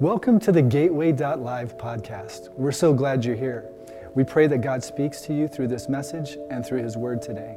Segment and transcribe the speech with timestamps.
[0.00, 2.52] Welcome to the Gateway Life podcast.
[2.54, 3.70] We're so glad you're here.
[4.16, 7.56] We pray that God speaks to you through this message and through His Word today.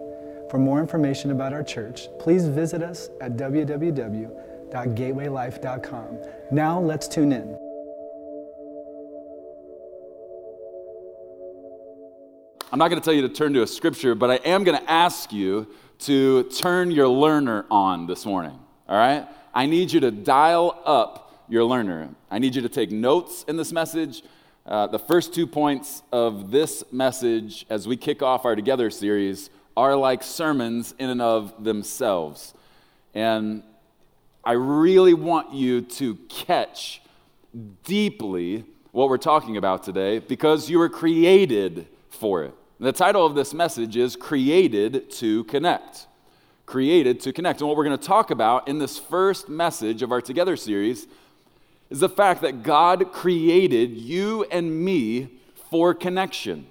[0.52, 6.18] For more information about our church, please visit us at www.gatewaylife.com.
[6.52, 7.58] Now let's tune in.
[12.72, 14.78] I'm not going to tell you to turn to a scripture, but I am going
[14.78, 15.66] to ask you
[16.02, 18.60] to turn your learner on this morning.
[18.88, 19.26] All right?
[19.56, 22.10] I need you to dial up your learner.
[22.30, 24.24] I need you to take notes in this message.
[24.66, 29.50] Uh, the first two points of this message, as we kick off our Together series,
[29.78, 32.54] are like sermons in and of themselves.
[33.14, 33.64] And
[34.44, 37.02] I really want you to catch
[37.84, 42.54] deeply what we're talking about today because you were created for it.
[42.80, 46.08] The title of this message is Created to Connect.
[46.66, 47.62] Created to Connect.
[47.62, 51.08] And what we're going to talk about in this first message of our Together series
[51.90, 55.40] is the fact that God created you and me
[55.70, 56.68] for connection.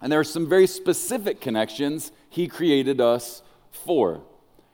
[0.00, 4.22] And there are some very specific connections He created us for.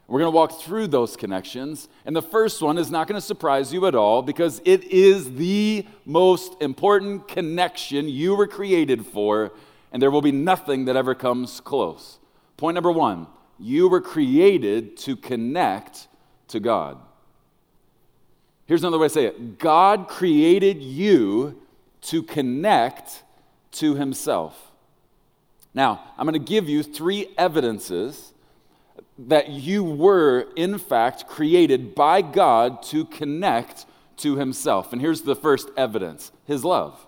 [0.06, 1.86] We're going to walk through those connections.
[2.06, 5.34] And the first one is not going to surprise you at all because it is
[5.34, 9.52] the most important connection you were created for,
[9.92, 12.18] and there will be nothing that ever comes close.
[12.56, 13.26] Point number one
[13.60, 16.08] you were created to connect
[16.46, 16.98] to God.
[18.68, 21.60] Here's another way to say it God created you
[22.02, 23.24] to connect
[23.72, 24.70] to Himself.
[25.74, 28.32] Now, I'm going to give you three evidences
[29.18, 33.86] that you were, in fact, created by God to connect
[34.18, 34.92] to Himself.
[34.92, 37.06] And here's the first evidence His love.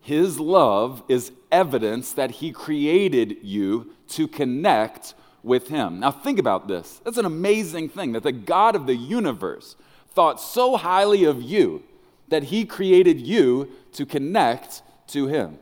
[0.00, 6.00] His love is evidence that He created you to connect with Him.
[6.00, 7.00] Now, think about this.
[7.04, 9.76] That's an amazing thing that the God of the universe
[10.12, 11.82] thought so highly of you
[12.28, 15.58] that He created you to connect to Him.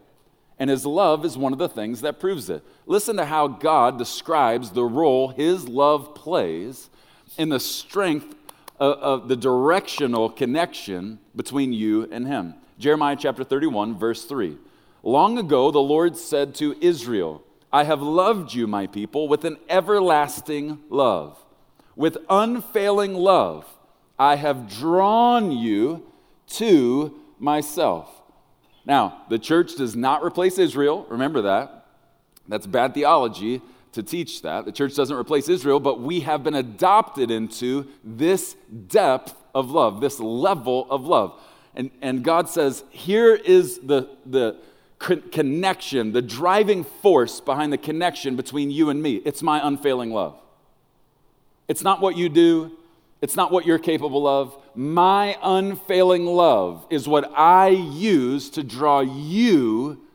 [0.58, 2.62] And His love is one of the things that proves it.
[2.86, 6.90] Listen to how God describes the role His love plays
[7.38, 8.34] in the strength
[8.78, 12.54] of, of the directional connection between you and Him.
[12.78, 14.56] Jeremiah chapter 31, verse 3.
[15.02, 19.56] Long ago, the Lord said to Israel, I have loved you, my people, with an
[19.68, 21.38] everlasting love.
[21.94, 23.66] With unfailing love,
[24.20, 26.06] I have drawn you
[26.48, 28.10] to myself.
[28.84, 31.06] Now, the church does not replace Israel.
[31.08, 31.86] Remember that.
[32.46, 34.66] That's bad theology to teach that.
[34.66, 38.56] The church doesn't replace Israel, but we have been adopted into this
[38.88, 41.40] depth of love, this level of love.
[41.74, 44.58] And, and God says, here is the, the
[44.98, 49.22] connection, the driving force behind the connection between you and me.
[49.24, 50.38] It's my unfailing love.
[51.68, 52.76] It's not what you do,
[53.22, 54.56] it's not what you're capable of.
[54.74, 60.06] My unfailing love is what I use to draw you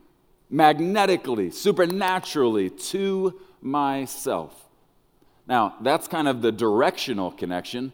[0.49, 4.53] magnetically, supernaturally to myself.
[5.47, 7.91] Now, that's kind of the directional connection.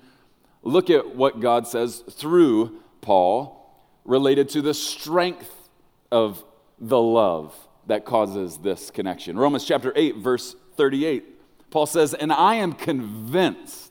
[0.63, 3.57] Look at what God says through Paul
[4.05, 5.69] related to the strength
[6.11, 6.43] of
[6.79, 7.55] the love
[7.87, 9.37] that causes this connection.
[9.37, 11.25] Romans chapter 8, verse 38,
[11.69, 13.90] Paul says, And I am convinced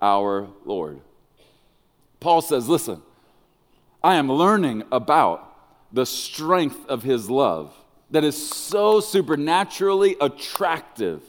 [0.00, 1.00] our Lord.
[2.20, 3.02] Paul says, Listen,
[4.02, 5.46] I am learning about
[5.92, 7.74] the strength of his love
[8.10, 11.22] that is so supernaturally attractive.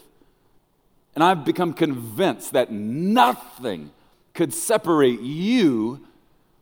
[1.16, 3.92] And I've become convinced that nothing
[4.34, 6.08] could separate you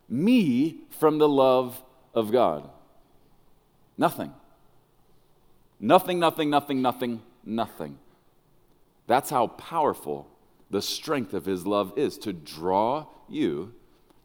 [0.09, 1.81] me from the love
[2.13, 2.69] of God?
[3.97, 4.33] Nothing.
[5.79, 7.97] Nothing, nothing, nothing, nothing, nothing.
[9.07, 10.27] That's how powerful
[10.69, 13.73] the strength of his love is to draw you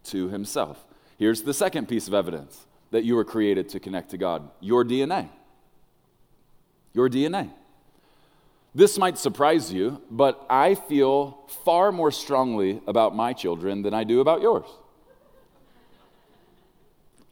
[0.05, 0.85] to himself.
[1.19, 4.85] Here's the second piece of evidence that you were created to connect to God your
[4.85, 5.29] DNA.
[6.93, 7.51] Your DNA.
[8.75, 14.05] This might surprise you, but I feel far more strongly about my children than I
[14.05, 14.67] do about yours.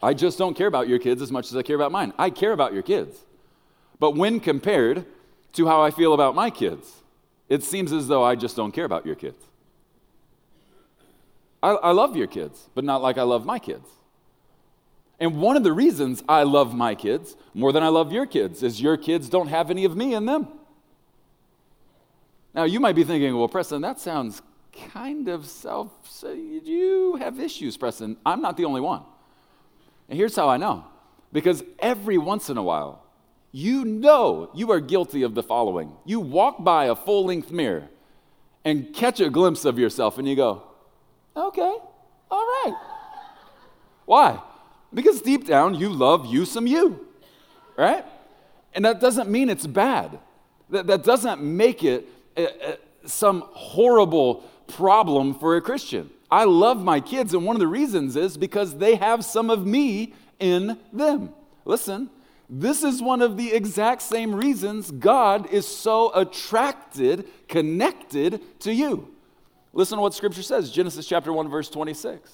[0.01, 2.13] I just don't care about your kids as much as I care about mine.
[2.19, 3.19] I care about your kids.
[3.99, 5.05] But when compared
[5.53, 7.02] to how I feel about my kids,
[7.49, 9.45] it seems as though I just don't care about your kids.
[11.63, 13.89] I, I love your kids, but not like I love my kids.
[15.21, 18.63] And one of the reasons I love my kids more than I love your kids
[18.63, 20.49] is your kids don't have any of me in them.
[22.55, 24.43] Now, you might be thinking, well, Preston, that sounds
[24.93, 25.91] kind of self.
[26.25, 28.17] You have issues, Preston.
[28.27, 29.03] I'm not the only one.
[30.09, 30.85] And here's how I know
[31.33, 33.02] because every once in a while,
[33.53, 35.93] you know you are guilty of the following.
[36.05, 37.89] You walk by a full length mirror
[38.65, 40.63] and catch a glimpse of yourself, and you go,
[41.37, 41.77] okay,
[42.31, 42.75] all right.
[44.07, 44.41] Why?
[44.93, 47.07] Because deep down, you love you some you,
[47.77, 48.05] right?
[48.75, 50.19] And that doesn't mean it's bad.
[50.71, 56.11] That, that doesn't make it uh, uh, some horrible problem for a Christian.
[56.31, 59.67] I love my kids, and one of the reasons is because they have some of
[59.67, 61.35] me in them.
[61.67, 62.09] Listen,
[62.55, 69.09] this is one of the exact same reasons God is so attracted, connected to you.
[69.73, 72.31] Listen to what Scripture says Genesis chapter 1, verse 26.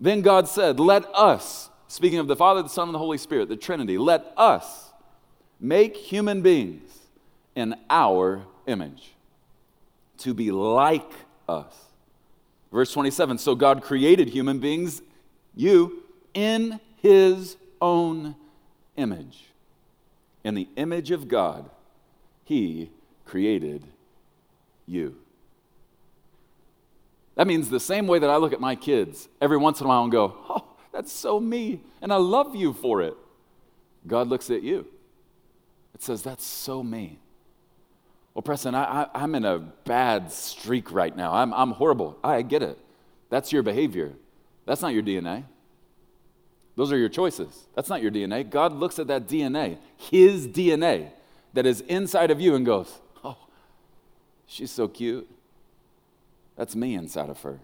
[0.00, 3.50] Then God said, Let us, speaking of the Father, the Son, and the Holy Spirit,
[3.50, 4.90] the Trinity, let us
[5.60, 6.98] make human beings
[7.54, 9.12] in our image
[10.16, 11.12] to be like
[11.46, 11.74] us.
[12.72, 15.02] Verse 27 So God created human beings,
[15.54, 18.34] you, in his own
[18.96, 19.44] image.
[20.44, 21.68] In the image of God,
[22.44, 22.90] he
[23.24, 23.84] created
[24.86, 25.16] you.
[27.34, 29.88] That means the same way that I look at my kids every once in a
[29.88, 33.14] while and go, oh, that's so me, and I love you for it.
[34.06, 34.86] God looks at you.
[35.94, 37.18] It says, that's so me.
[38.32, 41.32] Well, Preston, I, am in a bad streak right now.
[41.32, 42.18] I'm, I'm horrible.
[42.22, 42.78] I get it.
[43.30, 44.12] That's your behavior.
[44.66, 45.44] That's not your DNA.
[46.76, 47.66] Those are your choices.
[47.74, 48.48] That's not your DNA.
[48.48, 51.10] God looks at that DNA, His DNA,
[51.54, 53.38] that is inside of you and goes, Oh,
[54.46, 55.28] she's so cute.
[56.56, 57.60] That's me inside of her.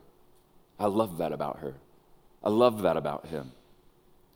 [0.79, 1.75] I love that about her.
[2.43, 3.53] I love that about him.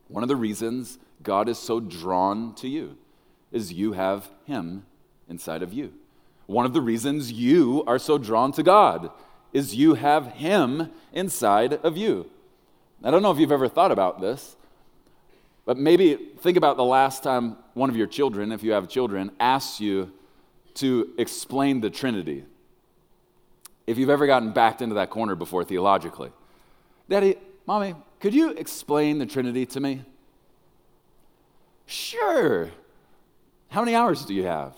[0.08, 2.96] One of the reasons God is so drawn to you
[3.50, 4.86] is you have him
[5.28, 5.92] inside of you.
[6.46, 9.10] One of the reasons you are so drawn to God
[9.52, 12.30] is you have him inside of you.
[13.02, 14.56] I don't know if you've ever thought about this,
[15.66, 19.32] but maybe think about the last time one of your children, if you have children,
[19.38, 20.12] asks you
[20.74, 22.44] to explain the Trinity
[23.86, 26.30] if you've ever gotten backed into that corner before theologically.
[27.08, 27.36] Daddy,
[27.66, 30.04] mommy, could you explain the Trinity to me?
[31.84, 32.70] Sure.
[33.68, 34.76] How many hours do you have?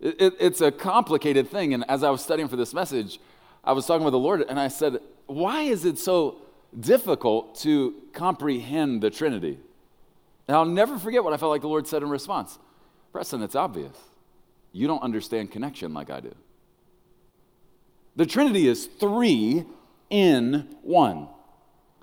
[0.00, 1.72] It, it, it's a complicated thing.
[1.72, 3.18] And as I was studying for this message,
[3.62, 6.42] I was talking with the Lord and I said, Why is it so
[6.78, 9.58] difficult to comprehend the Trinity?
[10.46, 12.58] And I'll never forget what I felt like the Lord said in response
[13.12, 13.96] Preston, it's obvious.
[14.72, 16.34] You don't understand connection like I do.
[18.16, 19.64] The Trinity is three
[20.10, 21.28] in one.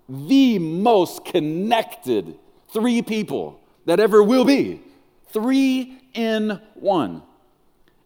[0.08, 2.38] The most connected
[2.74, 4.82] three people that ever will be.
[5.28, 7.24] Three in one.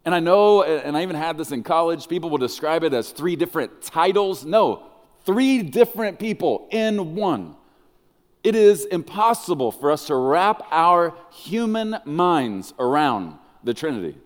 [0.04, 3.10] And I know, and I even had this in college, people will describe it as
[3.10, 4.44] three different titles.
[4.44, 4.86] No,
[5.24, 7.56] three different people in one.
[8.46, 13.34] It is impossible for us to wrap our human minds around
[13.64, 14.16] the Trinity.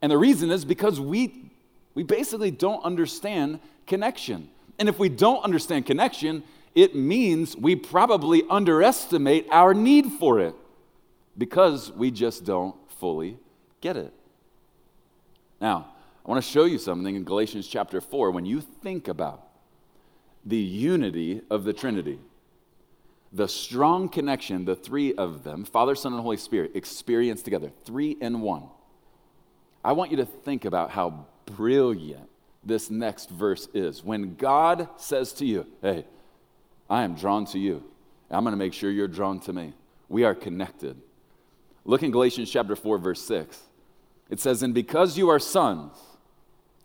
[0.00, 1.50] And the reason is because we
[1.92, 3.58] we basically don't understand
[3.88, 4.48] connection.
[4.78, 6.44] And if we don't understand connection,
[6.76, 10.54] it means we probably underestimate our need for it
[11.36, 13.38] because we just don't fully
[13.80, 14.14] get it.
[15.60, 15.88] Now,
[16.24, 19.48] I want to show you something in Galatians chapter 4 when you think about
[20.46, 22.20] the unity of the Trinity,
[23.32, 28.16] the strong connection the three of them, Father, Son, and Holy Spirit, experience together, three
[28.20, 28.64] in one.
[29.84, 32.28] I want you to think about how brilliant
[32.64, 34.04] this next verse is.
[34.04, 36.04] When God says to you, Hey,
[36.88, 37.84] I am drawn to you,
[38.30, 39.72] I'm going to make sure you're drawn to me.
[40.08, 41.00] We are connected.
[41.84, 43.58] Look in Galatians chapter 4, verse 6.
[44.28, 45.92] It says, And because you are sons,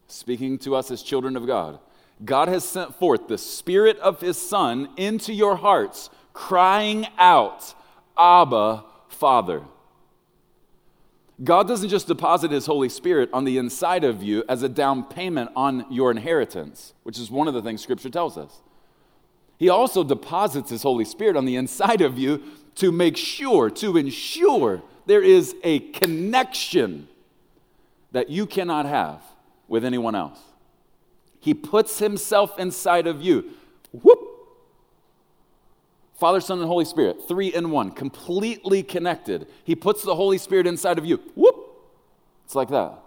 [0.08, 1.80] speaking to us as children of God,
[2.24, 7.74] God has sent forth the Spirit of His Son into your hearts, crying out,
[8.16, 9.64] Abba, Father.
[11.44, 15.04] God doesn't just deposit His Holy Spirit on the inside of you as a down
[15.06, 18.62] payment on your inheritance, which is one of the things Scripture tells us.
[19.58, 22.44] He also deposits His Holy Spirit on the inside of you
[22.76, 27.08] to make sure, to ensure there is a connection
[28.12, 29.22] that you cannot have
[29.68, 30.40] with anyone else.
[31.40, 33.52] He puts Himself inside of you.
[33.92, 34.25] Whoop!
[36.16, 39.48] Father, Son, and Holy Spirit, three in one, completely connected.
[39.64, 41.18] He puts the Holy Spirit inside of you.
[41.36, 41.56] Whoop!
[42.46, 43.00] It's like that.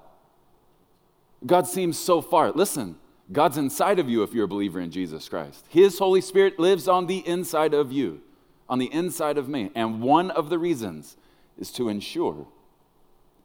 [1.47, 2.51] God seems so far.
[2.53, 2.97] Listen,
[3.33, 5.65] God's inside of you if you're a believer in Jesus Christ.
[5.69, 8.21] His Holy Spirit lives on the inside of you.
[8.69, 9.71] on the inside of me.
[9.75, 11.17] And one of the reasons
[11.59, 12.47] is to ensure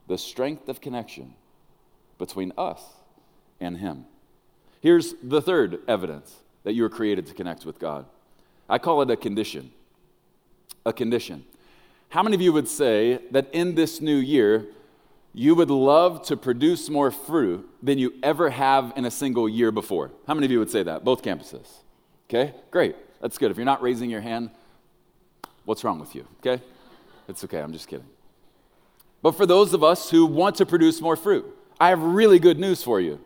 [0.07, 1.35] the strength of connection
[2.17, 2.81] between us
[3.59, 4.05] and Him.
[4.81, 8.05] Here's the third evidence that you were created to connect with God.
[8.69, 9.71] I call it a condition.
[10.85, 11.45] A condition.
[12.09, 14.67] How many of you would say that in this new year,
[15.33, 19.71] you would love to produce more fruit than you ever have in a single year
[19.71, 20.11] before?
[20.27, 21.03] How many of you would say that?
[21.03, 21.67] Both campuses.
[22.29, 22.95] Okay, great.
[23.19, 23.51] That's good.
[23.51, 24.51] If you're not raising your hand,
[25.65, 26.27] what's wrong with you?
[26.39, 26.61] Okay?
[27.27, 28.05] It's okay, I'm just kidding.
[29.21, 31.45] But for those of us who want to produce more fruit,
[31.79, 33.19] I have really good news for you.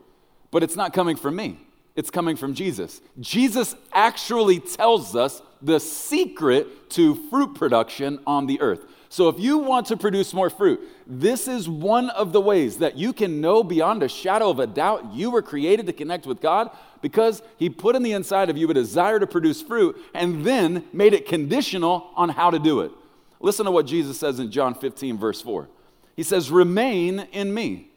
[0.51, 1.59] But it's not coming from me,
[1.97, 3.01] it's coming from Jesus.
[3.19, 8.85] Jesus actually tells us the secret to fruit production on the earth.
[9.09, 12.97] So, if you want to produce more fruit, this is one of the ways that
[12.97, 16.39] you can know beyond a shadow of a doubt you were created to connect with
[16.39, 16.69] God
[17.01, 20.83] because He put in the inside of you a desire to produce fruit and then
[20.93, 22.91] made it conditional on how to do it.
[23.39, 25.67] Listen to what Jesus says in John 15, verse 4.
[26.15, 27.89] He says, Remain in me.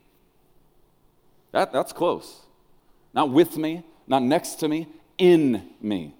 [1.52, 2.40] That, that's close.
[3.12, 4.88] Not with me, not next to me,
[5.18, 6.14] in me.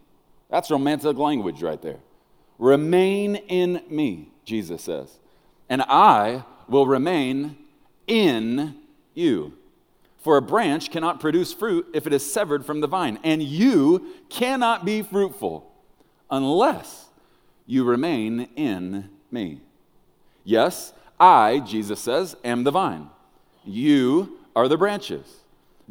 [0.49, 1.99] That's romantic language right there.
[2.59, 5.19] Remain in me, Jesus says,
[5.69, 7.57] and I will remain
[8.07, 8.77] in
[9.15, 9.55] you.
[10.19, 14.07] For a branch cannot produce fruit if it is severed from the vine, and you
[14.29, 15.69] cannot be fruitful
[16.31, 17.07] unless
[17.67, 19.63] you remain in me.
[20.45, 23.09] Yes, I, Jesus says, am the vine.
[23.65, 25.41] You are the branches.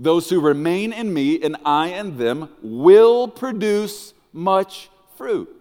[0.01, 5.53] Those who remain in me and I in them will produce much fruit.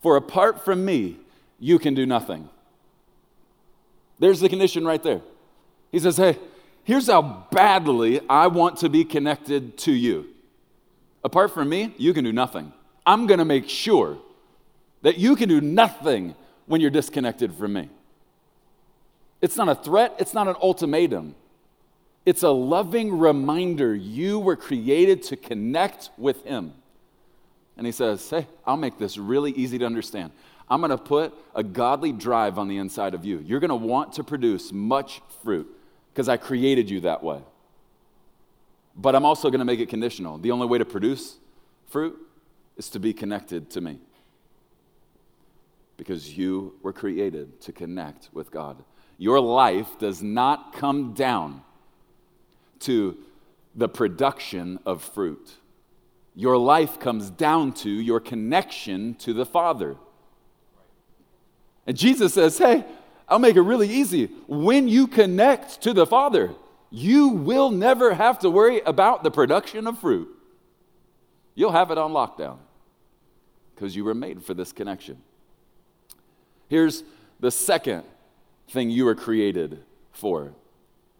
[0.00, 1.18] For apart from me,
[1.60, 2.48] you can do nothing.
[4.18, 5.20] There's the condition right there.
[5.92, 6.38] He says, Hey,
[6.84, 10.26] here's how badly I want to be connected to you.
[11.22, 12.72] Apart from me, you can do nothing.
[13.04, 14.18] I'm going to make sure
[15.02, 16.34] that you can do nothing
[16.64, 17.90] when you're disconnected from me.
[19.42, 21.34] It's not a threat, it's not an ultimatum.
[22.26, 26.72] It's a loving reminder you were created to connect with Him.
[27.76, 30.32] And He says, Hey, I'll make this really easy to understand.
[30.68, 33.38] I'm going to put a godly drive on the inside of you.
[33.44, 35.68] You're going to want to produce much fruit
[36.12, 37.40] because I created you that way.
[38.96, 40.38] But I'm also going to make it conditional.
[40.38, 41.36] The only way to produce
[41.88, 42.16] fruit
[42.76, 43.98] is to be connected to me
[45.96, 48.82] because you were created to connect with God.
[49.18, 51.62] Your life does not come down
[52.80, 53.16] to
[53.74, 55.54] the production of fruit.
[56.34, 59.96] Your life comes down to your connection to the Father.
[61.86, 62.84] And Jesus says, Hey,
[63.28, 64.26] I'll make it really easy.
[64.46, 66.54] When you connect to the Father,
[66.90, 70.28] you will never have to worry about the production of fruit.
[71.54, 72.58] You'll have it on lockdown
[73.74, 75.18] because you were made for this connection.
[76.68, 77.04] Here's
[77.40, 78.04] the second
[78.68, 80.52] thing you were created for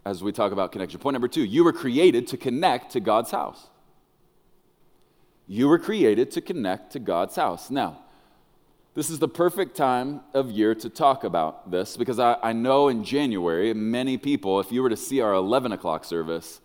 [0.04, 1.00] as we talk about connection.
[1.00, 3.68] Point number two you were created to connect to God's house.
[5.46, 7.70] You were created to connect to God's house.
[7.70, 7.98] Now,
[8.94, 12.88] this is the perfect time of year to talk about this because I, I know
[12.88, 16.60] in January, many people, if you were to see our 11 o'clock service,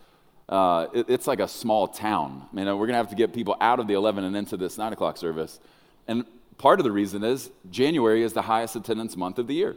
[0.48, 2.46] uh, it, it's like a small town.
[2.50, 4.56] I mean, we're going to have to get people out of the 11 and into
[4.56, 5.58] this 9 o'clock service.
[6.06, 6.24] And
[6.56, 9.76] part of the reason is January is the highest attendance month of the year.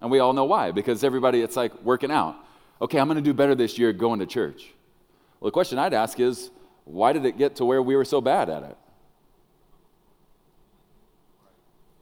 [0.00, 2.36] And we all know why, because everybody, it's like working out.
[2.80, 4.72] Okay, I'm going to do better this year going to church.
[5.40, 6.50] Well, the question I'd ask is,
[6.84, 8.76] why did it get to where we were so bad at it?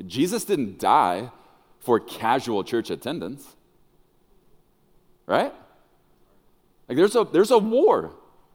[0.07, 1.31] Jesus didn't die
[1.79, 3.47] for casual church attendance,
[5.26, 5.52] right?
[6.88, 8.12] Like there's a, there's a war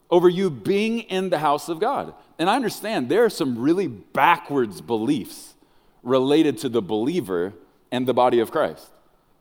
[0.10, 2.14] over you being in the house of God.
[2.40, 5.56] And I understand there are some really backwards beliefs
[6.04, 7.54] related to the believer
[7.92, 8.88] and the body of Christ.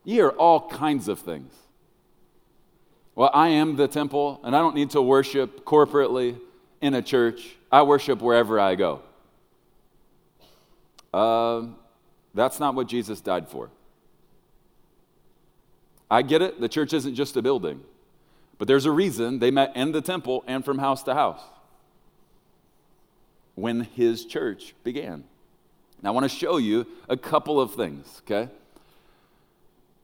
[0.05, 1.53] You hear all kinds of things.
[3.17, 6.39] Well, I am the temple, and I don't need to worship corporately
[6.83, 7.57] in a church.
[7.73, 9.01] I worship wherever I go.
[11.15, 11.63] Uh,
[12.35, 13.71] that's not what Jesus died for.
[16.11, 17.81] I get it, the church isn't just a building,
[18.59, 21.41] but there's a reason they met in the temple and from house to house
[23.55, 25.25] when his church began.
[26.03, 28.51] Now, I want to show you a couple of things, okay?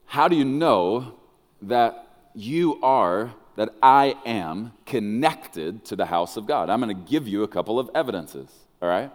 [0.06, 1.14] How do you know
[1.60, 6.70] that you are, that I am connected to the house of God?
[6.70, 9.10] I'm going to give you a couple of evidences, all right?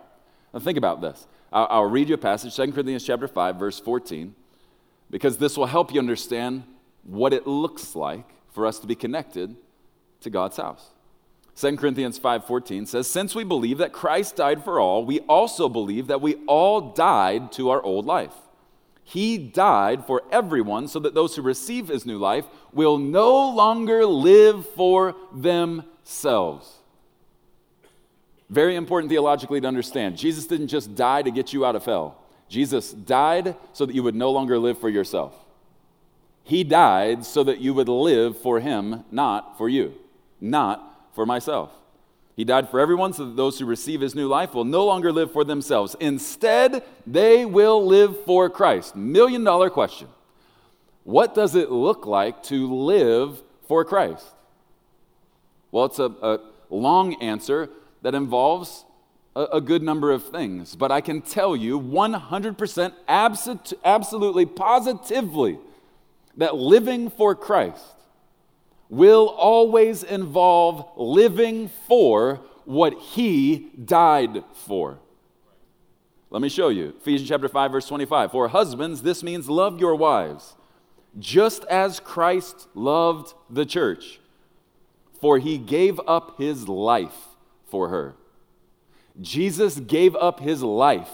[0.54, 1.28] Now, think about this.
[1.52, 4.36] I'll, I'll read you a passage, 2 Corinthians chapter 5, verse 14,
[5.10, 6.64] because this will help you understand
[7.04, 9.56] what it looks like for us to be connected
[10.22, 10.90] to God's house.
[11.56, 16.08] 2 Corinthians 5:14 says, "Since we believe that Christ died for all, we also believe
[16.08, 18.36] that we all died to our old life.
[19.10, 24.06] He died for everyone so that those who receive his new life will no longer
[24.06, 26.80] live for themselves."
[28.50, 30.18] Very important theologically to understand.
[30.18, 32.18] Jesus didn't just die to get you out of hell.
[32.50, 35.34] Jesus died so that you would no longer live for yourself.
[36.44, 39.94] He died so that you would live for him, not for you,
[40.42, 41.72] not for myself.
[42.38, 45.12] He died for everyone so that those who receive his new life will no longer
[45.12, 45.96] live for themselves.
[46.00, 48.96] Instead, they will live for Christ.
[48.96, 50.08] Million dollar question.
[51.03, 54.27] What does it look like to live for Christ?
[55.72, 56.39] Well, it's a, a
[56.70, 57.70] long answer
[58.03, 58.86] that involves
[59.36, 65.58] a, a, good number of things, but I can tell you 100% abso- absolutely positively
[66.38, 67.84] that living for Christ
[68.89, 75.00] will always involve living for what he died for.
[76.29, 76.94] Let me show you.
[77.00, 78.32] Ephesians chapter 5 verse 25.
[78.32, 80.56] For husbands, this means love your wives,
[81.17, 84.20] just as Christ loved the church,
[85.20, 88.15] for he gave up his life for her.
[89.22, 91.10] Jesus gave up his life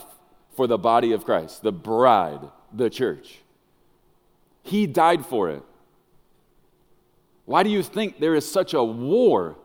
[0.55, 3.39] for the body of Christ, the bride, the church.
[4.61, 5.63] He died for it.
[7.45, 9.57] Why do you think there is such a war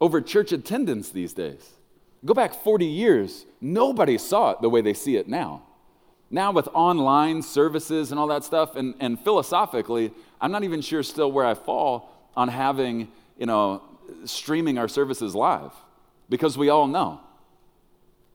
[0.00, 1.70] over church attendance these days?
[2.24, 5.62] Go back 40 years, nobody saw it the way they see it now.
[6.28, 11.04] Now, with online services and all that stuff, and, and philosophically, I'm not even sure
[11.04, 13.82] still where I fall on having, you know,
[14.24, 15.72] streaming our services live
[16.28, 17.20] because we all know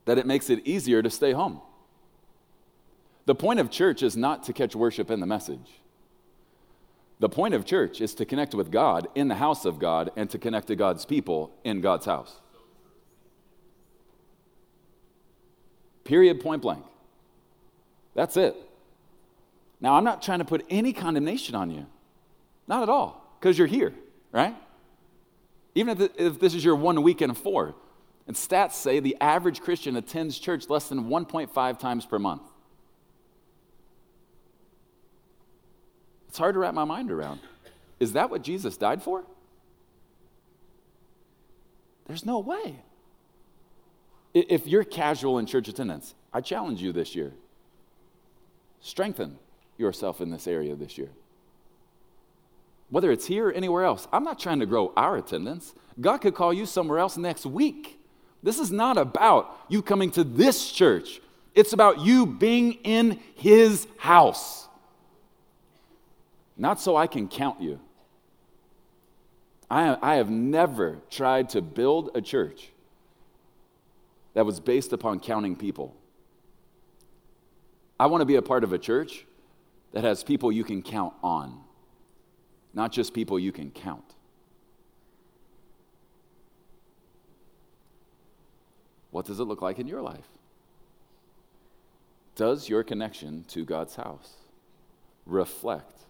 [0.06, 1.62] that it makes it easier to stay home.
[3.26, 5.81] The point of church is not to catch worship in the message.
[7.22, 10.28] The point of church is to connect with God in the house of God and
[10.32, 12.40] to connect to God's people in God's house.
[16.04, 16.84] Period, point blank.
[18.16, 18.56] That's it.
[19.79, 21.86] Now, I'm not trying to put any condemnation on you.
[22.68, 23.94] Not at all, because you're here,
[24.31, 24.55] right?
[25.75, 27.75] Even if, this is your one week in four.
[28.25, 32.50] And stats say the average Christian attends church less than 1.5 times per month.
[36.31, 37.41] It's hard to wrap my mind around.
[38.00, 39.25] Is that what Jesus died for?
[42.07, 42.77] There's no way.
[44.33, 47.33] If you're casual in church attendance, I challenge you this year
[48.79, 49.39] strengthen
[49.77, 51.09] yourself in this area this year.
[52.89, 55.74] Whether it's here or anywhere else, I'm not trying to grow our attendance.
[56.00, 58.00] God could call you somewhere else next week.
[58.41, 61.20] This is not about you coming to this church,
[61.53, 64.70] it's about you being in His house
[66.62, 67.80] not so I can count you.
[69.68, 72.70] I, I have never tried to build a church
[74.36, 75.96] that was based upon counting people.
[78.00, 79.26] I want to be a part of a church
[79.92, 81.62] that has people you can count on,
[82.76, 84.14] not just people you can count.
[89.10, 90.30] What does it look like in your life?
[92.36, 94.36] Does your connection to God's house
[95.26, 96.00] reflect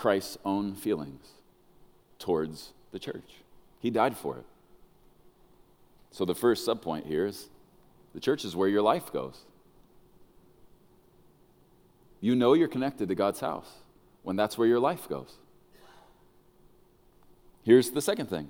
[0.00, 1.26] Christ's own feelings
[2.18, 3.42] towards the church.
[3.80, 4.46] He died for it.
[6.10, 7.50] So the first subpoint here is
[8.14, 9.42] the church is where your life goes.
[12.22, 13.70] You know you're connected to God's house
[14.22, 15.36] when that's where your life goes.
[17.62, 18.48] Here's the second thing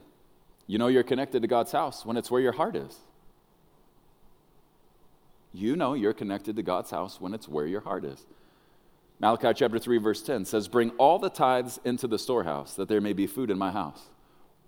[0.69, 2.97] you know you're connected to God's house when it's where your heart is.
[5.53, 8.25] You know you're connected to God's house when it's where your heart is.
[9.20, 13.02] Malachi chapter 3, verse 10 says, Bring all the tithes into the storehouse, that there
[13.02, 14.09] may be food in my house.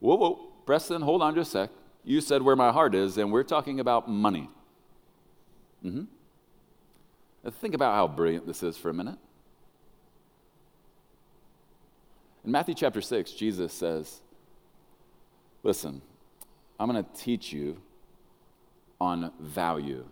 [0.01, 0.35] Whoa, whoa,
[0.67, 1.71] Preston, hold on just a sec.
[2.05, 4.51] You said where my heart is, and we're talking about money.
[5.85, 6.05] Mm-hmm.
[7.51, 9.19] Think about how brilliant this is for a minute.
[12.45, 14.21] In Matthew chapter 6, Jesus says,
[15.63, 16.03] Listen,
[16.79, 17.81] I'm going to teach you
[19.01, 20.05] on value,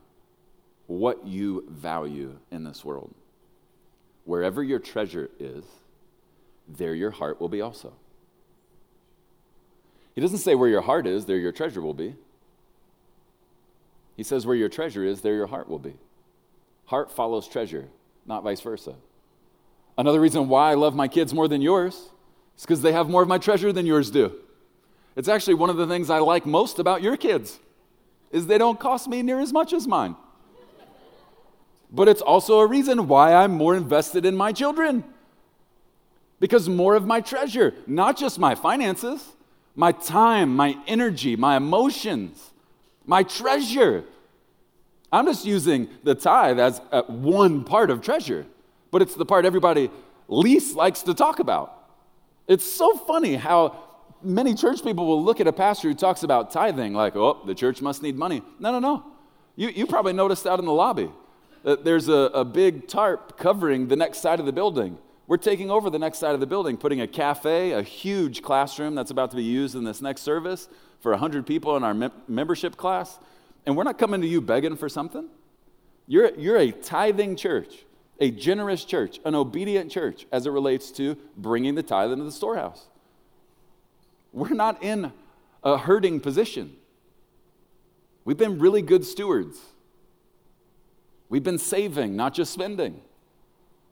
[0.87, 3.14] what you value in this world.
[4.25, 5.65] Wherever your treasure is,
[6.69, 7.93] there your heart will be also.
[10.15, 12.15] He doesn't say where your heart is, there your treasure will be.
[14.17, 15.95] He says where your treasure is, there your heart will be.
[16.87, 17.89] Heart follows treasure,
[18.27, 18.95] not vice versa.
[19.97, 21.95] Another reason why I love my kids more than yours
[22.57, 24.33] is because they have more of my treasure than yours do.
[25.17, 27.59] It's actually one of the things I like most about your kids
[28.31, 30.17] is they don't cost me near as much as mine
[31.92, 35.05] but it's also a reason why I'm more invested in my children.
[36.38, 39.24] Because more of my treasure, not just my finances,
[39.74, 42.53] my time, my energy, my emotions,
[43.05, 44.05] my treasure.
[45.12, 48.46] I'm just using the tithe as uh, one part of treasure,
[48.90, 49.90] but it's the part everybody
[50.29, 51.76] least likes to talk about.
[52.46, 53.85] It's so funny how
[54.22, 57.55] many church people will look at a pastor who talks about tithing like, oh, the
[57.55, 58.42] church must need money.
[58.59, 59.05] No, no, no.
[59.57, 61.11] You, you probably noticed out in the lobby
[61.64, 64.99] there's a, a big tarp covering the next side of the building.
[65.27, 68.94] We're taking over the next side of the building, putting a cafe, a huge classroom
[68.94, 70.68] that's about to be used in this next service
[71.01, 73.18] for 100 people in our mem- membership class.
[73.64, 75.29] And we're not coming to you begging for something.
[76.07, 77.85] You're, you're a tithing church,
[78.18, 82.33] a generous church, an obedient church as it relates to bringing the tithe into the
[82.33, 82.87] storehouse.
[84.33, 85.12] We're not in
[85.62, 86.77] a hurting position.
[88.25, 89.61] We've been really good stewards.
[91.31, 93.01] We've been saving, not just spending.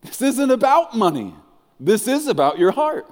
[0.03, 1.35] This isn't about money,
[1.81, 3.07] this is about your heart.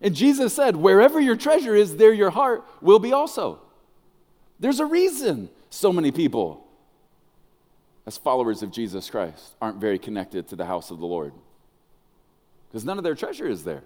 [0.00, 3.60] And Jesus said, Wherever your treasure is, there your heart will be also.
[4.58, 6.66] There's a reason so many people,
[8.06, 11.32] as followers of Jesus Christ, aren't very connected to the house of the Lord.
[12.68, 13.82] Because none of their treasure is there.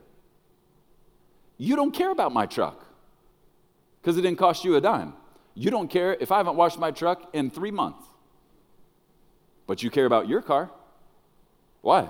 [1.59, 2.85] You don't care about my truck
[4.01, 5.15] because it didn't cost you a dime.
[5.55, 8.05] You don't care if I haven't washed my truck in three months.
[9.71, 10.69] But you care about your car.
[11.81, 12.09] Why?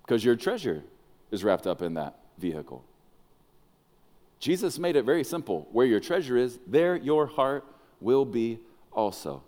[0.00, 0.82] Because your treasure
[1.30, 2.86] is wrapped up in that vehicle.
[4.40, 5.68] Jesus made it very simple.
[5.72, 7.66] Where your treasure is, there your heart
[8.00, 8.60] will be
[8.92, 9.42] also.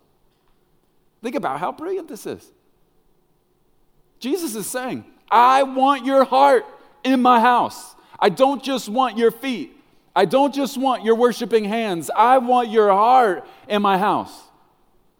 [1.23, 2.47] Think about how brilliant this is.
[4.19, 6.67] Jesus is saying, I want your heart
[7.03, 7.95] in my house.
[8.19, 9.75] I don't just want your feet.
[10.15, 12.11] I don't just want your worshiping hands.
[12.15, 14.39] I want your heart in my house.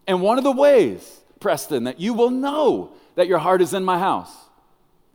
[0.06, 3.84] And one of the ways, Preston, that you will know that your heart is in
[3.84, 4.32] my house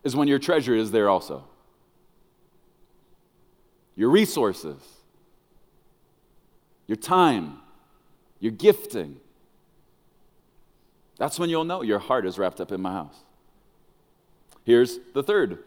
[0.04, 1.46] is when your treasure is there also.
[3.96, 4.82] Your resources,
[6.88, 7.60] your time,
[8.40, 9.18] your gifting.
[11.18, 13.16] That's when you'll know your heart is wrapped up in my house.
[14.66, 15.60] Here's the third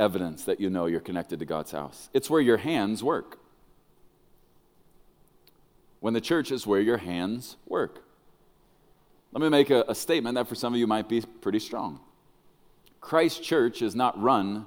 [0.00, 3.38] evidence that you know you're connected to God's house it's where your hands work.
[6.00, 8.04] When the church is where your hands work.
[9.32, 12.00] Let me make a, a statement that for some of you might be pretty strong.
[13.00, 14.66] Christ Church is not run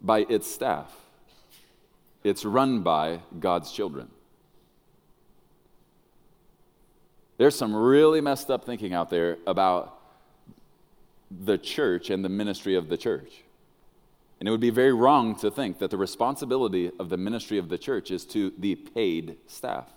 [0.00, 0.94] by its staff,
[2.24, 4.08] it's run by God's children.
[7.36, 10.00] There's some really messed up thinking out there about
[11.30, 13.44] the church and the ministry of the church.
[14.40, 17.68] And it would be very wrong to think that the responsibility of the ministry of
[17.68, 19.88] the church is to the paid staff.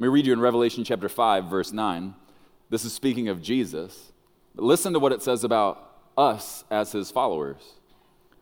[0.00, 2.14] Let me read you in Revelation chapter 5, verse 9.
[2.70, 4.12] This is speaking of Jesus.
[4.54, 7.74] But listen to what it says about us as his followers.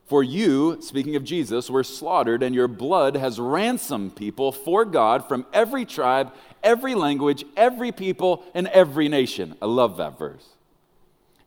[0.06, 5.26] For you, speaking of Jesus, were slaughtered, and your blood has ransomed people for God
[5.26, 9.56] from every tribe, every language, every people, and every nation.
[9.60, 10.46] I love that verse.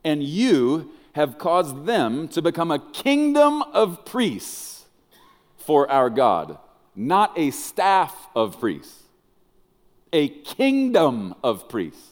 [0.04, 4.84] And you have caused them to become a kingdom of priests
[5.56, 6.58] for our God,
[6.98, 9.01] not a staff of priests,
[10.14, 12.10] a kingdom of priests.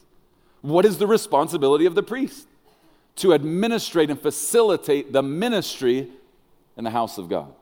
[0.61, 2.47] What is the responsibility of the priest?
[3.17, 6.09] To administrate and facilitate the ministry
[6.77, 7.53] in the house of God.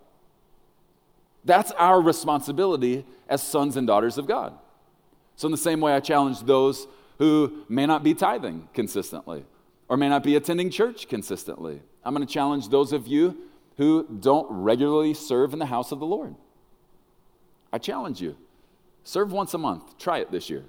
[1.43, 4.53] That's our responsibility as sons and daughters of God.
[5.35, 6.87] So, in the same way, I challenge those
[7.19, 9.45] who may not be tithing consistently
[9.87, 11.81] or may not be attending church consistently.
[12.03, 13.37] I'm going to challenge those of you
[13.77, 16.35] who don't regularly serve in the house of the Lord.
[17.71, 18.35] I challenge you
[19.07, 19.97] serve once a month.
[19.97, 20.65] Try it this year.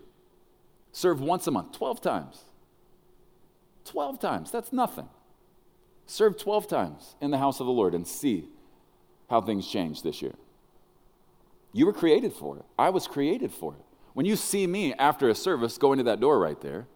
[0.92, 2.44] Serve once a month, 12 times.
[3.84, 5.08] 12 times, that's nothing.
[6.06, 8.48] Serve 12 times in the house of the Lord and see
[9.28, 10.34] how things change this year.
[11.72, 12.64] You were created for it.
[12.78, 13.84] I was created for it.
[14.14, 16.86] When you see me after a service going to that door right there,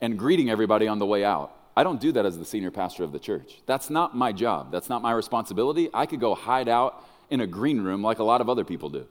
[0.00, 1.54] and greeting everybody on the way out.
[1.76, 3.62] I don't do that as the senior pastor of the church.
[3.66, 4.72] That's not my job.
[4.72, 5.88] That's not my responsibility.
[5.94, 8.88] I could go hide out in a green room like a lot of other people
[8.88, 9.06] do.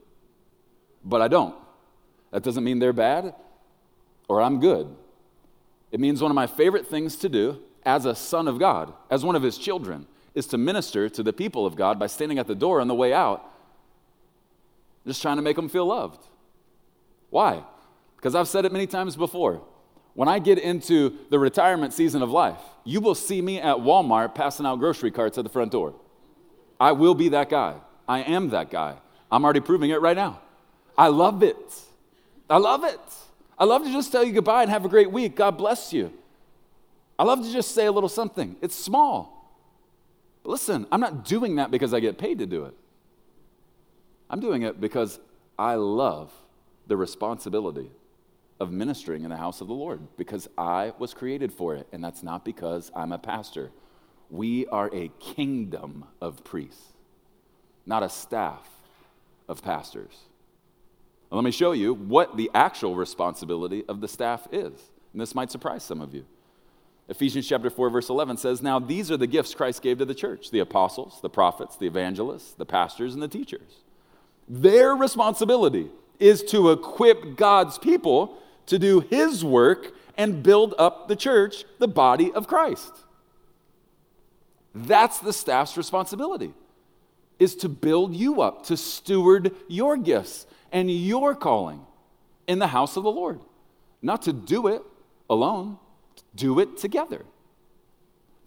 [1.07, 1.55] But I don't.
[2.31, 3.33] That doesn't mean they're bad
[4.27, 4.93] or I'm good.
[5.91, 9.23] It means one of my favorite things to do as a son of God, as
[9.23, 12.47] one of his children, is to minister to the people of God by standing at
[12.47, 13.49] the door on the way out,
[15.05, 16.27] just trying to make them feel loved.
[17.29, 17.63] Why?
[18.17, 19.61] Because I've said it many times before.
[20.13, 24.35] When I get into the retirement season of life, you will see me at Walmart
[24.35, 25.95] passing out grocery carts at the front door.
[26.79, 27.75] I will be that guy.
[28.07, 28.97] I am that guy.
[29.31, 30.41] I'm already proving it right now.
[30.97, 31.81] I love it.
[32.49, 32.99] I love it.
[33.57, 35.35] I love to just tell you goodbye and have a great week.
[35.35, 36.11] God bless you.
[37.19, 38.55] I love to just say a little something.
[38.61, 39.51] It's small.
[40.43, 42.73] But listen, I'm not doing that because I get paid to do it.
[44.29, 45.19] I'm doing it because
[45.57, 46.31] I love
[46.87, 47.89] the responsibility
[48.59, 52.03] of ministering in the house of the Lord because I was created for it, and
[52.03, 53.71] that's not because I'm a pastor.
[54.29, 56.93] We are a kingdom of priests,
[57.85, 58.67] not a staff
[59.47, 60.26] of pastors.
[61.29, 64.91] Let me show you what the actual responsibility of the staff is.
[65.11, 66.25] And this might surprise some of you.
[67.09, 70.15] Ephesians chapter 4 verse 11 says, "Now these are the gifts Christ gave to the
[70.15, 73.83] church: the apostles, the prophets, the evangelists, the pastors and the teachers."
[74.47, 81.15] Their responsibility is to equip God's people to do his work and build up the
[81.15, 82.91] church, the body of Christ.
[84.73, 86.53] That's the staff's responsibility
[87.39, 91.81] is to build you up, to steward your gifts and your calling
[92.47, 93.39] in the house of the Lord.
[94.01, 94.81] Not to do it
[95.29, 95.77] alone,
[96.35, 97.25] do it together.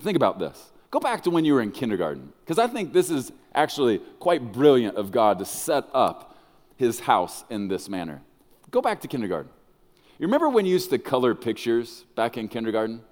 [0.01, 0.73] Think about this.
[0.91, 4.53] Go back to when you were in kindergarten, because I think this is actually quite
[4.53, 6.37] brilliant of God to set up
[6.77, 8.23] his house in this manner.
[8.71, 9.51] Go back to kindergarten.
[10.19, 13.03] You remember when you used to color pictures back in kindergarten?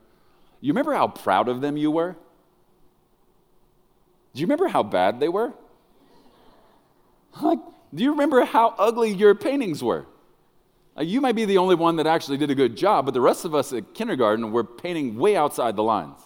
[0.60, 2.16] You remember how proud of them you were?
[4.34, 5.52] Do you remember how bad they were?
[7.40, 7.58] Like,
[7.94, 10.06] do you remember how ugly your paintings were?
[10.96, 13.20] Uh, you might be the only one that actually did a good job, but the
[13.20, 16.18] rest of us at kindergarten were painting way outside the lines.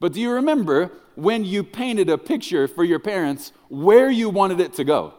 [0.00, 4.60] But do you remember when you painted a picture for your parents where you wanted
[4.60, 5.14] it to go?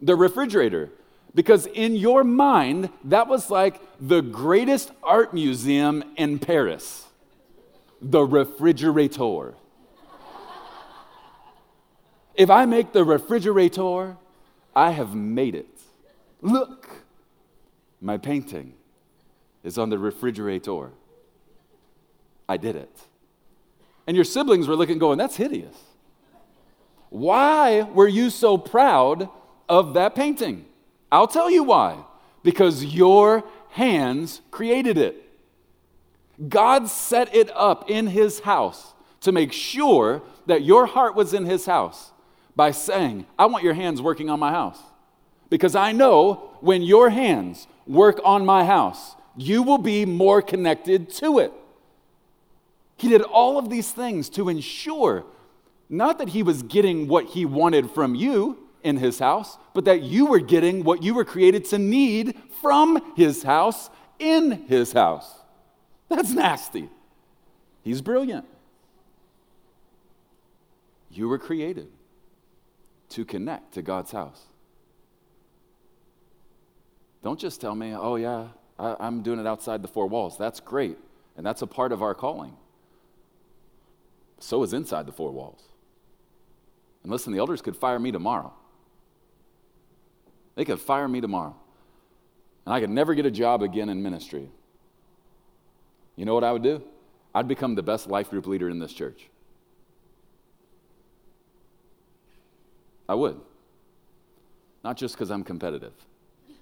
[0.00, 0.90] The refrigerator.
[1.34, 7.06] Because in your mind, that was like the greatest art museum in Paris
[8.04, 9.54] the refrigerator.
[12.34, 14.16] If I make the refrigerator,
[14.74, 15.68] I have made it.
[16.40, 16.88] Look,
[18.00, 18.74] my painting
[19.62, 20.90] is on the refrigerator.
[22.48, 23.00] I did it.
[24.06, 25.76] And your siblings were looking, going, That's hideous.
[27.08, 29.28] Why were you so proud
[29.68, 30.66] of that painting?
[31.12, 32.04] I'll tell you why.
[32.42, 35.22] Because your hands created it.
[36.48, 41.44] God set it up in his house to make sure that your heart was in
[41.46, 42.10] his house
[42.56, 44.78] by saying, I want your hands working on my house.
[45.50, 51.10] Because I know when your hands work on my house, you will be more connected
[51.14, 51.52] to it.
[52.96, 55.24] He did all of these things to ensure
[55.88, 60.02] not that he was getting what he wanted from you in his house, but that
[60.02, 65.30] you were getting what you were created to need from his house in his house.
[66.08, 66.88] That's nasty.
[67.82, 68.46] He's brilliant.
[71.10, 71.88] You were created
[73.14, 74.42] to connect to God's house.
[77.22, 78.48] Don't just tell me, oh, yeah,
[78.78, 80.36] I, am doing it outside the four walls.
[80.36, 80.98] That's great.
[81.36, 82.56] And that's a part of our calling.
[84.40, 85.62] So is inside the four walls.
[87.02, 88.52] And listen, the elders could fire me tomorrow.
[90.56, 91.54] They could fire me tomorrow.
[92.66, 94.50] And I could never get a job again in ministry.
[96.16, 96.82] You know what I would do?
[97.32, 99.28] I'd become the best life group leader in this church.
[103.08, 103.40] I would.
[104.82, 105.92] Not just because I'm competitive.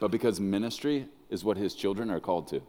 [0.00, 2.60] but because ministry is what his children are called to.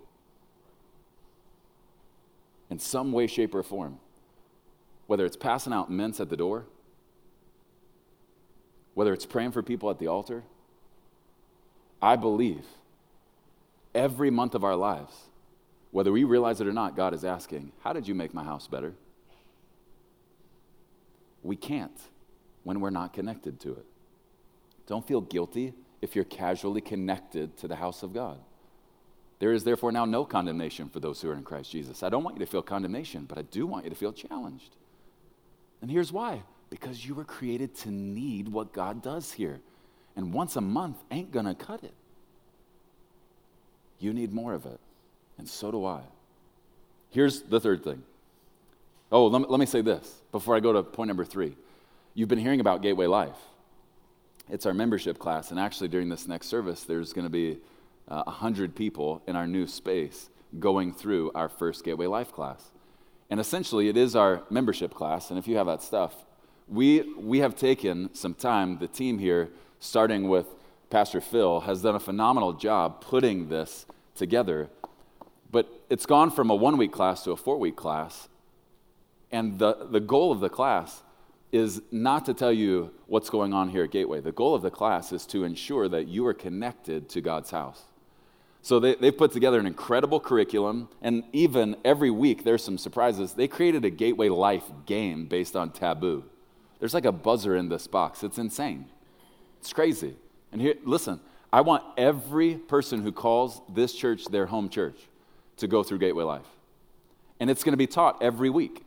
[2.69, 3.99] In some way, shape, or form.
[5.07, 6.65] Whether it's passing out mints at the door,
[8.93, 10.43] whether it's praying for people at the altar,
[12.01, 12.65] I believe
[13.95, 15.13] every month of our lives,
[15.91, 18.67] whether we realize it or not, God is asking, How did you make my house
[18.67, 18.93] better?
[21.43, 21.97] We can't
[22.63, 23.85] when we're not connected to it.
[24.87, 28.39] Don't feel guilty if you're casually connected to the house of God.
[29.39, 32.03] There is therefore now no condemnation for those who are in Christ Jesus.
[32.03, 34.75] I don't want you to feel condemnation, but I do want you to feel challenged.
[35.81, 39.59] And here's why because you were created to need what God does here.
[40.15, 41.93] And once a month ain't gonna cut it.
[43.99, 44.79] You need more of it.
[45.37, 46.01] And so do I.
[47.09, 48.03] Here's the third thing.
[49.11, 51.55] Oh, let me, let me say this before I go to point number three.
[52.13, 53.37] You've been hearing about Gateway Life.
[54.49, 57.57] It's our membership class, and actually, during this next service, there's going to be
[58.07, 62.71] uh, 100 people in our new space going through our first Gateway Life class.
[63.29, 66.13] And essentially, it is our membership class, and if you have that stuff,
[66.67, 70.47] we, we have taken some time, the team here, starting with
[70.89, 74.69] Pastor Phil, has done a phenomenal job putting this together.
[75.51, 78.27] But it's gone from a one week class to a four week class.
[79.31, 81.03] And the, the goal of the class
[81.51, 84.21] is not to tell you what's going on here at Gateway.
[84.21, 87.83] The goal of the class is to ensure that you are connected to God's house.
[88.61, 93.33] So they, they've put together an incredible curriculum, and even every week there's some surprises.
[93.33, 96.25] They created a Gateway Life game based on taboo.
[96.79, 98.23] There's like a buzzer in this box.
[98.23, 98.85] It's insane.
[99.59, 100.15] It's crazy.
[100.51, 101.19] And here, listen,
[101.51, 104.99] I want every person who calls this church their home church
[105.57, 106.45] to go through Gateway Life.
[107.39, 108.83] And it's going to be taught every week.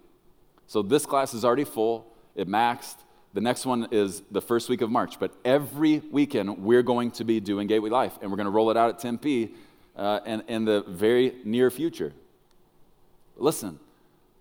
[0.73, 2.97] So this class is already full, it maxed.
[3.35, 5.21] The next one is the first week of March.
[5.21, 8.71] But every weekend, we're going to be doing Gateway Life, and we're going to roll
[8.71, 9.53] it out at Tempe
[9.95, 12.15] uh, in, in the very near future.
[13.37, 13.79] Listen,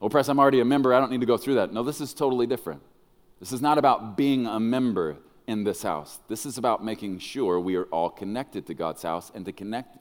[0.01, 0.93] oh, press, I'm already a member.
[0.93, 1.73] I don't need to go through that.
[1.73, 2.81] No, this is totally different.
[3.41, 5.17] This is not about being a member
[5.47, 6.21] in this house.
[6.29, 9.97] This is about making sure we are all connected to God's house and to connect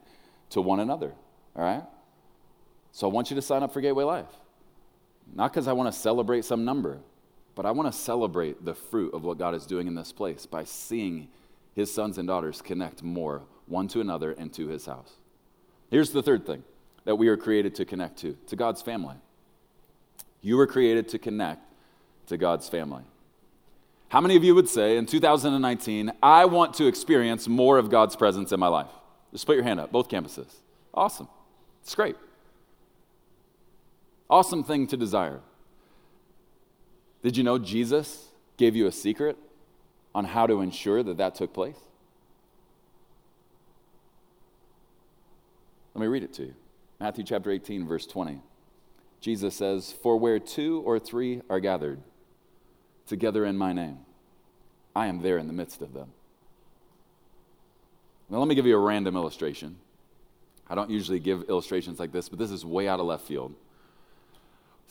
[0.51, 1.11] to one another.
[1.57, 1.83] All right?
[2.93, 4.31] So I want you to sign up for Gateway Life.
[5.33, 6.99] Not because I want to celebrate some number,
[7.55, 10.45] but I want to celebrate the fruit of what God is doing in this place
[10.45, 11.29] by seeing
[11.75, 15.13] his sons and daughters connect more one to another and to his house.
[15.89, 16.63] Here's the third thing
[17.05, 19.15] that we are created to connect to to God's family.
[20.41, 21.61] You were created to connect
[22.27, 23.03] to God's family.
[24.09, 28.15] How many of you would say in 2019, I want to experience more of God's
[28.15, 28.89] presence in my life?
[29.31, 30.53] Just put your hand up, both campuses.
[30.93, 31.29] Awesome.
[31.81, 32.17] It's great.
[34.31, 35.41] Awesome thing to desire.
[37.21, 39.37] Did you know Jesus gave you a secret
[40.15, 41.75] on how to ensure that that took place?
[45.93, 46.53] Let me read it to you.
[47.01, 48.41] Matthew chapter 18, verse 20.
[49.19, 51.99] Jesus says, For where two or three are gathered
[53.07, 53.99] together in my name,
[54.95, 56.13] I am there in the midst of them.
[58.29, 59.75] Now, let me give you a random illustration.
[60.69, 63.53] I don't usually give illustrations like this, but this is way out of left field.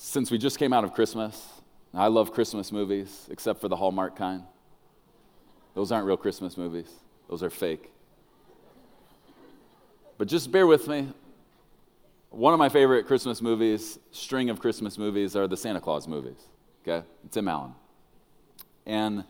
[0.02, 1.46] Since we just came out of Christmas,
[1.92, 4.44] I love Christmas movies, except for the Hallmark kind.
[5.74, 6.90] Those aren't real Christmas movies,
[7.28, 7.92] those are fake.
[10.16, 11.08] But just bear with me.
[12.30, 16.48] One of my favorite Christmas movies, string of Christmas movies, are the Santa Claus movies.
[16.82, 17.06] Okay?
[17.30, 17.74] Tim Allen.
[18.86, 19.22] And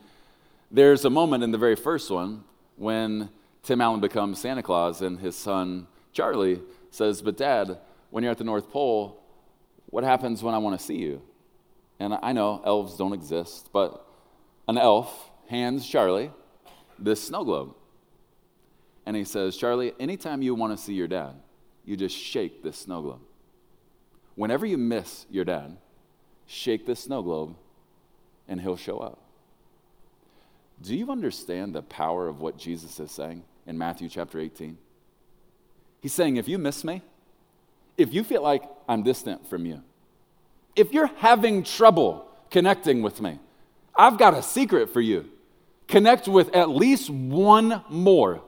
[0.71, 2.45] there's a moment in the very first one
[2.77, 3.29] when
[3.63, 7.77] Tim Allen becomes Santa Claus and his son Charlie says, But dad,
[8.09, 9.20] when you're at the North Pole,
[9.91, 11.21] what happens when I want to see you?
[11.99, 14.05] And I know elves don't exist, but
[14.67, 16.31] an elf hands Charlie
[16.97, 17.75] this snow globe.
[19.05, 21.35] And he says, Charlie, anytime you want to see your dad,
[21.85, 23.21] you just shake this snow globe.
[24.35, 25.77] Whenever you miss your dad,
[26.47, 27.55] shake this snow globe
[28.47, 29.19] and he'll show up.
[30.81, 34.77] Do you understand the power of what Jesus is saying in Matthew chapter 18?
[36.01, 37.01] He's saying, if you miss me,
[38.01, 39.81] if you feel like I'm distant from you,
[40.75, 43.39] if you're having trouble connecting with me,
[43.95, 45.29] I've got a secret for you.
[45.87, 48.41] Connect with at least one more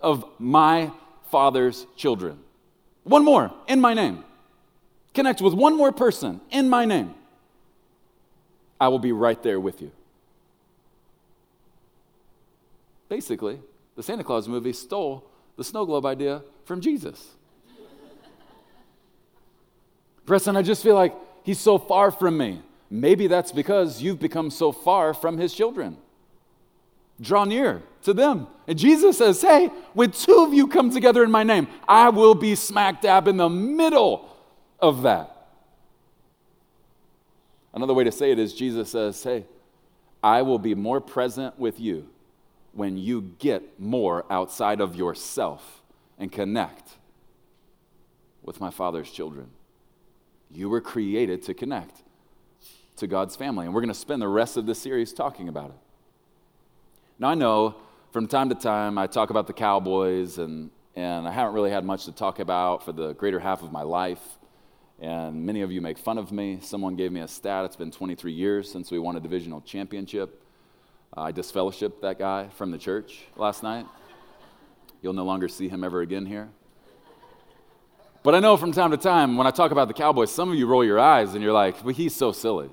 [0.00, 0.90] of my
[1.30, 2.38] Father's children.
[3.04, 4.24] One more in my name.
[5.14, 7.14] Connect with one more person in my name.
[8.80, 9.92] I will be right there with you.
[13.08, 13.60] Basically,
[13.96, 17.34] the Santa Claus movie stole the snow globe idea from Jesus.
[20.26, 22.62] Preston, I just feel like he's so far from me.
[22.90, 25.96] Maybe that's because you've become so far from his children.
[27.20, 28.46] Draw near to them.
[28.66, 32.34] And Jesus says, Hey, when two of you come together in my name, I will
[32.34, 34.28] be smack dab in the middle
[34.80, 35.36] of that.
[37.72, 39.44] Another way to say it is Jesus says, Hey,
[40.22, 42.08] I will be more present with you
[42.72, 45.82] when you get more outside of yourself
[46.18, 46.88] and connect
[48.42, 49.50] with my Father's children.
[50.52, 52.02] You were created to connect
[52.96, 53.66] to God's family.
[53.66, 55.76] And we're going to spend the rest of this series talking about it.
[57.18, 57.76] Now, I know
[58.12, 61.84] from time to time I talk about the Cowboys, and, and I haven't really had
[61.84, 64.22] much to talk about for the greater half of my life.
[65.00, 66.58] And many of you make fun of me.
[66.60, 67.64] Someone gave me a stat.
[67.64, 70.42] It's been 23 years since we won a divisional championship.
[71.16, 73.86] Uh, I disfellowshipped that guy from the church last night.
[75.02, 76.50] You'll no longer see him ever again here.
[78.22, 80.54] But I know from time to time when I talk about the Cowboys, some of
[80.56, 82.68] you roll your eyes and you're like, well, he's so silly.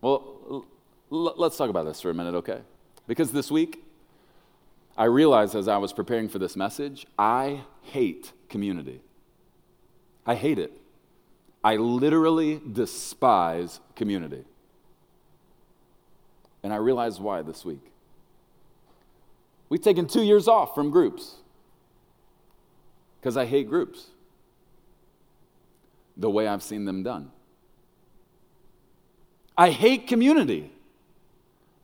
[0.00, 0.64] Well,
[1.10, 2.60] l- let's talk about this for a minute, okay?
[3.08, 3.82] Because this week,
[4.96, 9.00] I realized as I was preparing for this message, I hate community.
[10.24, 10.80] I hate it.
[11.64, 14.44] I literally despise community.
[16.62, 17.90] And I realized why this week.
[19.68, 21.38] We've taken two years off from groups
[23.24, 24.08] because I hate groups
[26.14, 27.32] the way I've seen them done.
[29.56, 30.70] I hate community,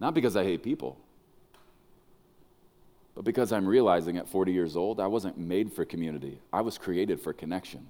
[0.01, 0.99] not because I hate people,
[3.15, 6.77] But because I'm realizing at 40 years old, I wasn't made for community, I was
[6.77, 7.87] created for connection.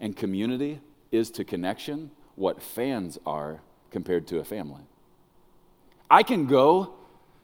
[0.00, 0.80] And community
[1.12, 3.60] is to connection what fans are
[3.92, 4.82] compared to a family.
[6.10, 6.94] I can go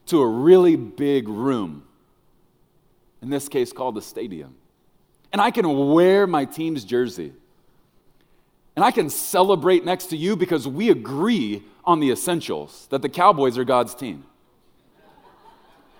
[0.07, 1.83] to a really big room,
[3.25, 4.55] in this case called the stadium,
[5.33, 7.33] and I can wear my team's jersey.
[8.75, 13.09] And I can celebrate next to you because we agree on the essentials that the
[13.09, 14.25] Cowboys are God's team.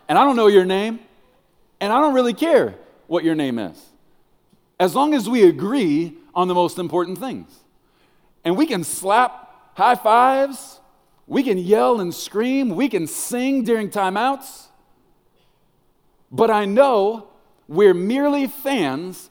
[0.08, 1.00] And I don't know your name,
[1.80, 2.76] and I don't really care
[3.08, 3.82] what your name is,
[4.80, 7.50] as long as we agree on the most important things.
[8.44, 10.80] And we can slap high fives,
[11.26, 14.68] we can yell and scream, we can sing during timeouts.
[16.36, 17.30] But I know
[17.70, 19.30] we're merely fans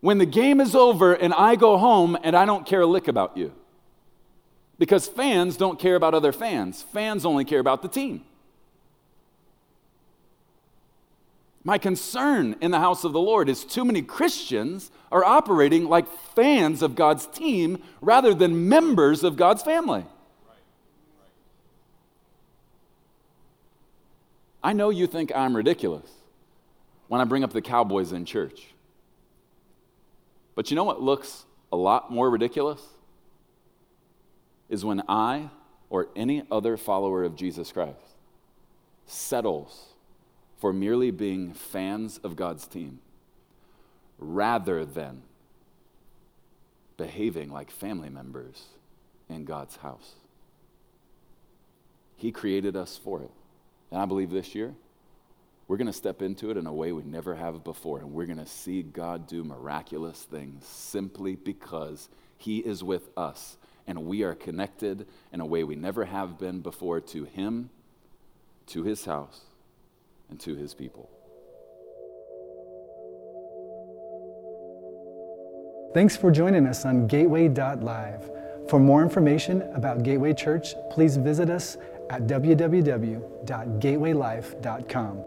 [0.00, 3.08] when the game is over and I go home and I don't care a lick
[3.08, 3.52] about you.
[4.78, 8.24] Because fans don't care about other fans, fans only care about the team.
[11.64, 16.06] My concern in the house of the Lord is too many Christians are operating like
[16.36, 20.04] fans of God's team rather than members of God's family.
[24.64, 26.10] I know you think I'm ridiculous
[27.08, 28.68] when I bring up the Cowboys in church.
[30.54, 32.80] But you know what looks a lot more ridiculous?
[34.70, 35.50] Is when I
[35.90, 37.98] or any other follower of Jesus Christ
[39.04, 39.88] settles
[40.58, 43.00] for merely being fans of God's team
[44.18, 45.22] rather than
[46.96, 48.64] behaving like family members
[49.28, 50.12] in God's house.
[52.16, 53.30] He created us for it.
[53.90, 54.74] And I believe this year,
[55.66, 57.98] we're going to step into it in a way we never have before.
[57.98, 63.56] And we're going to see God do miraculous things simply because He is with us.
[63.86, 67.70] And we are connected in a way we never have been before to Him,
[68.66, 69.42] to His house,
[70.28, 71.10] and to His people.
[75.94, 78.30] Thanks for joining us on Gateway.live.
[78.68, 81.76] For more information about Gateway Church, please visit us
[82.10, 85.23] at www.gatewaylife.com.